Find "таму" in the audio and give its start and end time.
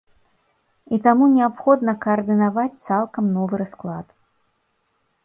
1.07-1.27